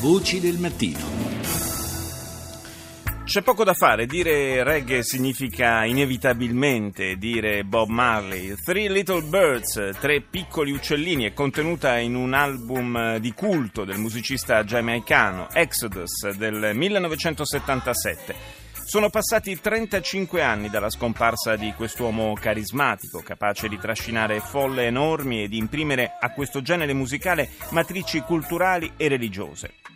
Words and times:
Voci 0.00 0.38
del 0.38 0.58
mattino. 0.58 0.98
C'è 3.24 3.42
poco 3.42 3.64
da 3.64 3.74
fare, 3.74 4.06
dire 4.06 4.62
reggae 4.62 5.02
significa 5.02 5.84
inevitabilmente 5.84 7.16
dire 7.16 7.64
Bob 7.64 7.88
Marley. 7.88 8.54
Three 8.64 8.88
Little 8.88 9.22
Birds, 9.22 9.96
tre 9.98 10.20
piccoli 10.20 10.70
uccellini, 10.70 11.24
è 11.24 11.32
contenuta 11.32 11.98
in 11.98 12.14
un 12.14 12.32
album 12.32 13.16
di 13.16 13.32
culto 13.32 13.84
del 13.84 13.98
musicista 13.98 14.62
giamaicano 14.62 15.48
Exodus 15.50 16.30
del 16.36 16.70
1977. 16.74 18.66
Sono 18.88 19.10
passati 19.10 19.60
35 19.60 20.40
anni 20.40 20.70
dalla 20.70 20.88
scomparsa 20.88 21.56
di 21.56 21.74
quest'uomo 21.74 22.32
carismatico, 22.32 23.20
capace 23.20 23.68
di 23.68 23.78
trascinare 23.78 24.40
folle 24.40 24.86
enormi 24.86 25.42
e 25.42 25.48
di 25.48 25.58
imprimere 25.58 26.16
a 26.18 26.32
questo 26.32 26.62
genere 26.62 26.94
musicale 26.94 27.50
matrici 27.72 28.20
culturali 28.20 28.92
e 28.96 29.08
religiose. 29.08 29.87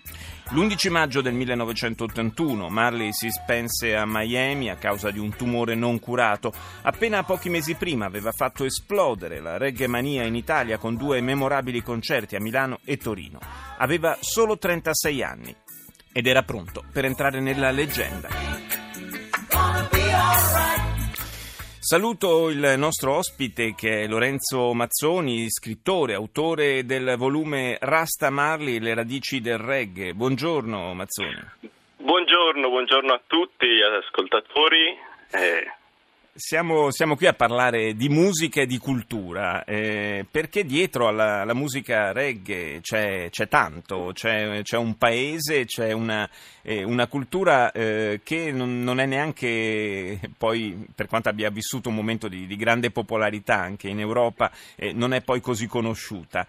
L'11 0.51 0.91
maggio 0.91 1.23
del 1.23 1.33
1981 1.35 2.69
Marley 2.69 3.13
si 3.13 3.31
spense 3.31 3.97
a 3.97 4.05
Miami 4.05 4.69
a 4.69 4.77
causa 4.77 5.11
di 5.11 5.19
un 5.19 5.35
tumore 5.35 5.75
non 5.75 5.99
curato. 5.99 6.53
Appena 6.83 7.23
pochi 7.23 7.49
mesi 7.49 7.75
prima 7.75 8.05
aveva 8.05 8.33
fatto 8.33 8.65
esplodere 8.65 9.41
la 9.41 9.57
reggae 9.57 9.87
mania 9.87 10.25
in 10.25 10.35
Italia 10.35 10.77
con 10.77 10.97
due 10.97 11.21
memorabili 11.21 11.83
concerti 11.83 12.37
a 12.37 12.41
Milano 12.41 12.81
e 12.85 12.99
Torino. 12.99 13.39
Aveva 13.79 14.19
solo 14.21 14.59
36 14.59 15.23
anni 15.23 15.57
ed 16.13 16.27
era 16.27 16.43
pronto 16.43 16.85
per 16.93 17.07
entrare 17.07 17.41
nella 17.41 17.71
leggenda. 17.71 18.29
Saluto 21.93 22.49
il 22.49 22.77
nostro 22.79 23.17
ospite 23.17 23.75
che 23.75 24.05
è 24.05 24.07
Lorenzo 24.07 24.73
Mazzoni, 24.73 25.51
scrittore, 25.51 26.15
autore 26.15 26.87
del 26.87 27.17
volume 27.19 27.77
Rasta 27.79 28.31
Marley, 28.31 28.79
le 28.79 28.95
radici 28.95 29.43
del 29.43 29.59
reggae. 29.59 30.15
Buongiorno 30.15 30.95
Mazzoni. 30.95 31.37
Buongiorno, 31.99 32.71
buongiorno 32.71 33.13
a 33.13 33.21
tutti 33.27 33.67
gli 33.67 33.83
ascoltatori. 33.83 34.97
Eh, 35.33 35.67
siamo, 36.35 36.91
siamo, 36.91 37.15
qui 37.15 37.27
a 37.27 37.35
parlare 37.35 37.95
di 37.95 38.09
musica 38.09 38.63
e 38.63 38.67
di 38.67 38.79
cultura, 38.79 39.65
eh, 39.65 40.25
perché 40.31 40.65
dietro 40.65 41.07
alla, 41.09 41.43
alla 41.43 41.53
musica 41.53 42.13
reggae 42.13 42.81
c'è, 42.81 43.29
c'è 43.29 43.49
tanto, 43.49 44.13
c'è, 44.15 44.63
c'è, 44.63 44.79
un 44.79 44.97
paese, 44.97 45.67
c'è 45.67 45.93
una, 45.93 46.29
eh, 46.63 46.85
una 46.85 47.07
cultura 47.07 47.71
eh, 47.71 48.21
che 48.25 48.51
non, 48.51 48.83
non, 48.83 48.99
è 48.99 49.05
neanche, 49.05 50.19
poi 50.39 50.87
per 50.95 51.07
quanto 51.07 51.29
abbia 51.29 51.51
vissuto 51.51 51.91
un 51.91 51.97
momento 51.97 52.29
di, 52.29 52.47
di 52.47 52.57
grande 52.57 52.91
popolarità 52.91 53.59
anche 53.59 53.89
in 53.89 54.01
Europa, 54.01 54.51
eh, 54.77 54.95
non 54.95 55.13
è 55.13 55.21
poi 55.21 55.41
così 55.41 55.67
conosciuta. 55.67 56.47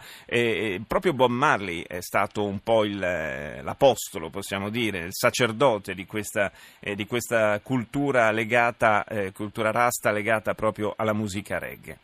proprio 0.88 1.14
Bob 1.14 1.31
Marley 1.31 1.84
è 1.86 2.00
stato 2.00 2.45
un 2.45 2.59
po' 2.59 2.86
il, 2.86 2.98
l'apostolo, 3.00 4.30
possiamo 4.30 4.70
dire, 4.70 5.00
il 5.00 5.14
sacerdote 5.14 5.94
di 5.94 6.06
questa, 6.06 6.54
eh, 6.80 6.95
di 6.95 7.06
questa 7.06 7.59
cultura 7.59 8.31
legata, 8.31 9.04
eh, 9.06 9.34
cultura 9.34 9.72
rasta 9.73 10.11
legata 10.11 10.53
proprio 10.53 10.93
alla 10.95 11.13
musica 11.13 11.57
reggae. 11.57 11.97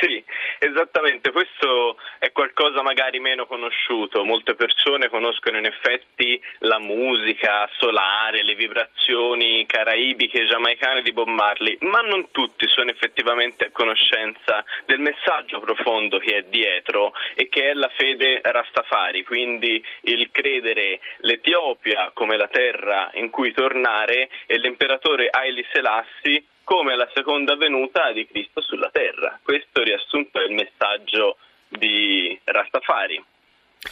Sì, 0.00 0.24
esattamente, 0.58 1.30
questo 1.30 1.98
è 2.18 2.32
qualcosa 2.32 2.80
magari 2.82 3.20
meno 3.20 3.46
conosciuto, 3.46 4.24
molte 4.24 4.54
persone 4.54 5.08
conoscono 5.08 5.58
in 5.58 5.66
effetti 5.66 6.40
la 6.60 6.78
musica 6.78 7.68
solare, 7.78 8.42
le 8.42 8.54
vibrazioni 8.54 9.66
caraibiche, 9.66 10.46
giamaicane 10.46 11.02
di 11.02 11.12
Bob 11.12 11.28
Marley, 11.28 11.76
ma 11.80 12.00
non 12.00 12.30
tutti 12.30 12.66
sono 12.68 12.90
effettivamente 12.90 13.66
a 13.66 13.70
conoscenza 13.72 14.64
del 14.86 15.00
messaggio 15.00 15.60
profondo 15.60 16.18
che 16.18 16.36
è 16.36 16.42
dietro 16.44 17.12
e 17.34 17.48
che 17.48 17.70
è 17.70 17.74
la 17.74 17.90
fede 17.96 18.40
Rastafari, 18.42 19.22
quindi 19.24 19.84
il 20.02 20.30
credere 20.30 21.00
l'Etiopia 21.18 22.10
come 22.14 22.36
la 22.36 22.48
terra 22.48 23.10
in 23.14 23.28
cui 23.28 23.52
tornare 23.52 24.30
e 24.46 24.56
l'imperatore 24.56 25.28
Haile 25.30 25.66
Selassie 25.72 26.44
come 26.70 26.94
la 26.94 27.10
seconda 27.12 27.56
venuta 27.56 28.12
di 28.12 28.24
Cristo 28.28 28.60
sulla 28.60 28.90
terra. 28.92 29.40
Questo 29.42 29.82
riassunto 29.82 30.40
è 30.40 30.44
il 30.44 30.54
messaggio 30.54 31.36
di 31.66 32.38
Rastafari 32.44 33.20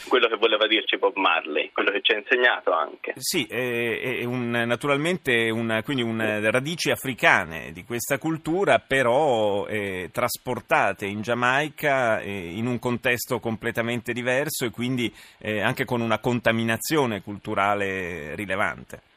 quello 0.07 0.27
che 0.27 0.35
voleva 0.35 0.67
dirci 0.67 0.97
Bob 0.97 1.15
Marley, 1.15 1.71
quello 1.73 1.89
che 1.89 2.01
ci 2.01 2.13
ha 2.13 2.17
insegnato 2.17 2.71
anche. 2.71 3.13
Sì, 3.17 3.45
è, 3.45 4.19
è 4.19 4.23
un, 4.23 4.51
naturalmente 4.51 5.49
una, 5.49 5.81
quindi 5.81 6.03
un, 6.03 6.21
radici 6.51 6.91
africane 6.91 7.71
di 7.71 7.83
questa 7.83 8.19
cultura, 8.19 8.77
però 8.77 9.65
eh, 9.65 10.09
trasportate 10.13 11.07
in 11.07 11.21
Giamaica 11.21 12.19
eh, 12.19 12.51
in 12.51 12.67
un 12.67 12.77
contesto 12.77 13.39
completamente 13.39 14.13
diverso 14.13 14.65
e 14.65 14.69
quindi 14.69 15.11
eh, 15.39 15.59
anche 15.59 15.85
con 15.85 16.01
una 16.01 16.19
contaminazione 16.19 17.23
culturale 17.23 18.35
rilevante. 18.35 19.08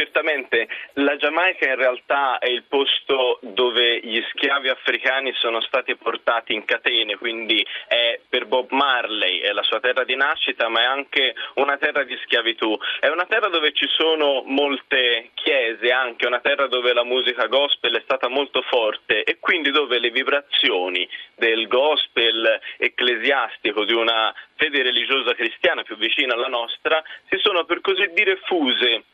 Certamente. 0.00 0.66
La 0.94 1.16
Giamaica 1.16 1.68
in 1.68 1.76
realtà 1.76 2.38
è 2.38 2.48
il 2.48 2.62
posto 2.62 3.38
dove 3.42 4.00
gli 4.00 4.18
schiavi 4.30 4.70
africani 4.70 5.30
sono 5.34 5.60
stati 5.60 5.94
portati 5.94 6.54
in 6.54 6.64
catene, 6.64 7.16
quindi 7.16 7.62
è 7.86 8.18
per 8.26 8.46
Bob 8.46 8.70
Marley, 8.70 9.40
è 9.40 9.52
la 9.52 9.62
sua 9.62 9.78
terra 9.78 10.04
di 10.04 10.16
nascita, 10.16 10.70
ma 10.70 10.80
è 10.80 10.84
anche 10.84 11.34
una 11.56 11.76
terra 11.76 12.02
di 12.04 12.18
schiavitù. 12.24 12.74
È 12.98 13.08
una 13.08 13.26
terra 13.26 13.48
dove 13.48 13.74
ci 13.74 13.86
sono 13.88 14.42
molte 14.46 15.32
chiese, 15.34 15.92
anche 15.92 16.26
una 16.26 16.40
terra 16.40 16.66
dove 16.66 16.94
la 16.94 17.04
musica 17.04 17.46
gospel 17.46 17.94
è 17.94 18.00
stata 18.00 18.28
molto 18.28 18.62
forte 18.62 19.22
e 19.22 19.36
quindi 19.38 19.70
dove 19.70 19.98
le 19.98 20.08
vibrazioni 20.08 21.06
del 21.34 21.68
gospel 21.68 22.58
ecclesiastico 22.78 23.84
di 23.84 23.92
una 23.92 24.34
fede 24.54 24.82
religiosa 24.82 25.34
cristiana 25.34 25.82
più 25.82 25.96
vicina 25.96 26.32
alla 26.32 26.48
nostra 26.48 27.02
si 27.28 27.36
sono 27.38 27.64
per 27.64 27.82
così 27.82 28.10
dire 28.14 28.36
fuse 28.44 29.04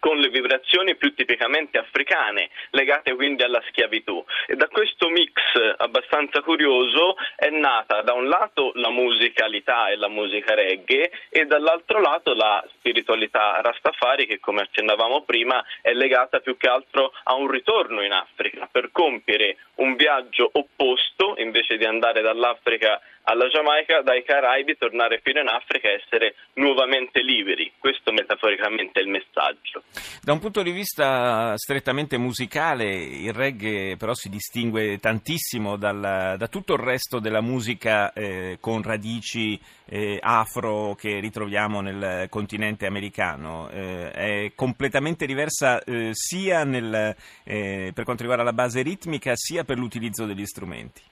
con 0.00 0.18
le 0.18 0.30
vibrazioni 0.30 0.96
più 0.96 1.14
tipicamente 1.14 1.78
africane, 1.78 2.50
legate 2.70 3.14
quindi 3.14 3.44
alla 3.44 3.62
schiavitù. 3.68 4.24
E 4.46 4.56
da 4.56 4.66
questo 4.66 5.08
mix 5.10 5.32
abbastanza 5.76 6.40
curioso 6.40 7.16
è 7.36 7.50
nata 7.50 8.02
da 8.02 8.14
un 8.14 8.28
lato 8.28 8.72
la 8.74 8.90
musicalità 8.90 9.88
e 9.88 9.96
la 9.96 10.08
musica 10.08 10.54
reggae 10.54 11.12
e 11.28 11.44
dall'altro 11.44 12.00
lato 12.00 12.34
la 12.34 12.64
spiritualità 12.78 13.60
rastafari 13.60 14.26
che 14.26 14.40
come 14.40 14.62
accennavamo 14.62 15.22
prima 15.22 15.64
è 15.82 15.92
legata 15.92 16.40
più 16.40 16.56
che 16.56 16.68
altro 16.68 17.12
a 17.24 17.34
un 17.34 17.48
ritorno 17.48 18.02
in 18.02 18.12
Africa 18.12 18.68
per 18.70 18.90
compiere 18.90 19.58
un 19.76 19.94
viaggio 19.96 20.48
opposto 20.50 21.34
invece 21.36 21.76
di 21.76 21.84
andare 21.84 22.22
dall'Africa 22.22 23.00
alla 23.24 23.48
Giamaica, 23.48 24.02
dai 24.02 24.24
Caraibi, 24.24 24.76
tornare 24.76 25.20
fino 25.22 25.40
in 25.40 25.48
Africa 25.48 25.88
e 25.88 26.02
essere 26.02 26.34
nuovamente 26.54 27.22
liberi. 27.22 27.72
Questo 27.78 28.12
metaforicamente 28.12 29.00
è 29.00 29.02
il 29.02 29.08
messaggio. 29.08 29.82
Da 30.22 30.32
un 30.32 30.38
punto 30.38 30.62
di 30.62 30.70
vista 30.70 31.56
strettamente 31.56 32.16
musicale, 32.16 32.92
il 32.92 33.32
reggae 33.32 33.96
però 33.96 34.14
si 34.14 34.28
distingue 34.28 34.98
tantissimo 34.98 35.76
dal, 35.76 36.36
da 36.36 36.48
tutto 36.48 36.74
il 36.74 36.80
resto 36.80 37.20
della 37.20 37.40
musica 37.40 38.12
eh, 38.12 38.58
con 38.60 38.82
radici 38.82 39.60
eh, 39.86 40.18
afro 40.20 40.94
che 40.94 41.20
ritroviamo 41.20 41.80
nel 41.80 42.28
continente 42.28 42.86
americano. 42.86 43.68
Eh, 43.70 44.10
è 44.10 44.52
completamente 44.54 45.26
diversa 45.26 45.82
eh, 45.82 46.10
sia 46.12 46.64
nel, 46.64 47.14
eh, 47.44 47.90
per 47.94 48.04
quanto 48.04 48.22
riguarda 48.22 48.44
la 48.44 48.52
base 48.52 48.82
ritmica 48.82 49.32
sia 49.34 49.64
per 49.64 49.78
l'utilizzo 49.78 50.26
degli 50.26 50.46
strumenti. 50.46 51.02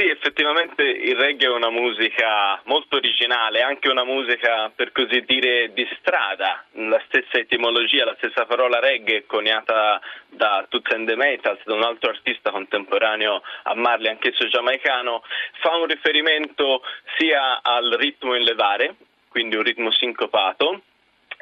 Sì, 0.00 0.08
effettivamente 0.08 0.82
il 0.82 1.14
reggae 1.14 1.48
è 1.48 1.52
una 1.52 1.68
musica 1.68 2.58
molto 2.64 2.96
originale, 2.96 3.60
anche 3.60 3.90
una 3.90 4.02
musica 4.02 4.72
per 4.74 4.92
così 4.92 5.20
dire 5.26 5.74
di 5.74 5.86
strada, 5.98 6.64
la 6.72 6.98
stessa 7.06 7.36
etimologia, 7.36 8.06
la 8.06 8.14
stessa 8.16 8.46
parola 8.46 8.80
reggae 8.80 9.18
è 9.18 9.26
coniata 9.26 10.00
da 10.26 10.64
Toots 10.66 10.94
and 10.94 11.06
the 11.06 11.16
Metals, 11.16 11.60
da 11.64 11.74
un 11.74 11.82
altro 11.82 12.08
artista 12.08 12.50
contemporaneo 12.50 13.42
a 13.64 13.74
Marley, 13.74 14.08
anch'esso 14.08 14.48
giamaicano, 14.48 15.22
fa 15.60 15.76
un 15.76 15.84
riferimento 15.84 16.80
sia 17.18 17.60
al 17.60 17.94
ritmo 17.98 18.34
in 18.34 18.44
levare, 18.44 18.94
quindi 19.28 19.56
un 19.56 19.62
ritmo 19.64 19.90
sincopato, 19.90 20.80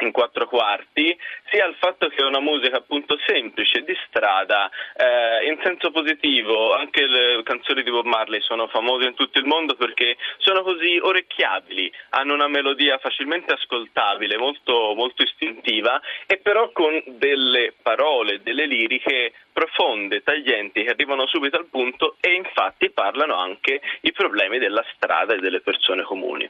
in 0.05 0.13
quattro 0.13 0.47
quarti, 0.47 1.17
sia 1.51 1.65
al 1.65 1.75
fatto 1.79 2.09
che 2.09 2.17
è 2.17 2.25
una 2.25 2.41
musica 2.41 2.77
appunto 2.77 3.19
semplice, 3.27 3.83
di 3.83 3.97
strada, 4.07 4.71
eh, 4.97 5.47
in 5.47 5.59
senso 5.63 5.91
positivo, 5.91 6.75
anche 6.75 7.07
le 7.07 7.43
canzoni 7.43 7.83
di 7.83 7.91
Bob 7.91 8.07
Marley 8.07 8.41
sono 8.41 8.69
famose 8.69 9.07
in 9.07 9.15
tutto 9.15 9.39
il 9.39 9.47
mondo 9.47 9.75
perché 9.75 10.17
sono 10.39 10.63
così 10.63 10.99
orecchiabili, 10.99 11.93
hanno 12.11 12.35
una 12.35 12.49
melodia 12.49 12.99
facilmente 12.99 13.53
ascoltabile, 13.53 14.37
molto, 14.37 14.95
molto 14.95 15.23
istintiva 15.23 16.01
e 16.27 16.39
però 16.39 16.71
con 16.73 17.03
delle 17.07 17.75
parole, 17.81 18.43
delle 18.43 18.67
liriche 18.67 19.33
profonde, 19.53 20.23
taglienti, 20.23 20.85
che 20.85 20.91
arrivano 20.91 21.27
subito 21.27 21.57
al 21.57 21.67
punto 21.67 22.17
e 22.21 22.35
infatti 22.35 22.91
parlano 22.91 23.35
anche 23.35 23.81
i 24.03 24.13
problemi 24.13 24.59
della 24.59 24.85
strada 24.95 25.35
e 25.35 25.39
delle 25.39 25.61
persone 25.61 26.03
comuni. 26.03 26.49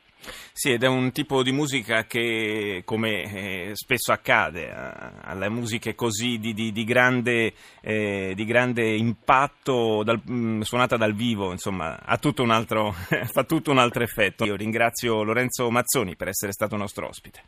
Sì, 0.53 0.73
ed 0.73 0.83
è 0.83 0.89
un 0.89 1.13
tipo 1.13 1.43
di 1.43 1.53
musica 1.53 2.05
che, 2.05 2.83
come 2.85 3.23
eh, 3.23 3.71
spesso 3.75 4.13
accade, 4.13 4.71
alle 4.73 5.49
musiche 5.49 5.95
così 5.95 6.39
di, 6.39 6.53
di, 6.53 6.73
di, 6.73 6.85
grande, 6.85 7.55
eh, 7.81 8.33
di 8.35 8.45
grande, 8.45 8.95
impatto, 8.95 10.03
dal, 10.03 10.21
mm, 10.29 10.63
suonata 10.63 10.97
dal 10.97 11.15
vivo, 11.15 11.53
insomma, 11.53 11.99
tutto 12.19 12.43
altro, 12.51 12.93
fa 13.33 13.45
tutto 13.45 13.71
un 13.71 13.79
altro 13.79 14.03
effetto. 14.03 14.45
Io 14.45 14.57
ringrazio 14.57 15.23
Lorenzo 15.23 15.71
Mazzoni 15.71 16.17
per 16.17 16.29
essere 16.29 16.53
stato 16.53 16.77
nostro 16.77 17.09
ospite. 17.09 17.43